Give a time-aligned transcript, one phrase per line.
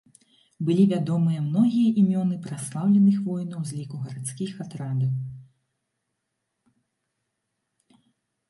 [0.67, 5.13] Былі вядомыя многія імёны праслаўленых воінаў з ліку гарадскіх атрадаў.